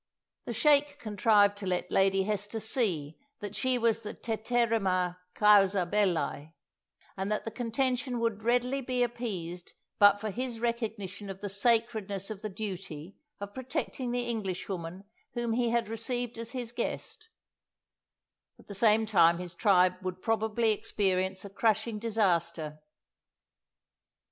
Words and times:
The 0.45 0.53
sheikh 0.55 0.97
contrived 0.99 1.55
to 1.59 1.67
let 1.67 1.91
Lady 1.91 2.23
Hester 2.23 2.59
see 2.59 3.19
that 3.39 3.55
she 3.55 3.77
was 3.77 4.01
the 4.01 4.15
teterrima 4.15 5.19
causa 5.35 5.85
belli, 5.85 6.55
and 7.15 7.31
that 7.31 7.45
the 7.45 7.51
contention 7.51 8.19
would 8.19 8.41
readily 8.41 8.81
be 8.81 9.03
appeased 9.03 9.73
but 9.99 10.19
for 10.19 10.31
his 10.31 10.59
recognition 10.59 11.29
of 11.29 11.41
the 11.41 11.49
sacredness 11.49 12.31
of 12.31 12.41
the 12.41 12.49
duty 12.49 13.15
of 13.39 13.53
protecting 13.53 14.09
the 14.11 14.25
Englishwoman 14.25 15.03
whom 15.35 15.51
he 15.51 15.69
had 15.69 15.87
received 15.87 16.39
as 16.39 16.49
his 16.53 16.71
guest; 16.71 17.29
at 18.57 18.65
the 18.65 18.73
same 18.73 19.05
time 19.05 19.37
his 19.37 19.53
tribe 19.53 19.97
would 20.01 20.23
probably 20.23 20.71
experience 20.71 21.45
a 21.45 21.49
crushing 21.51 21.99
disaster. 21.99 22.79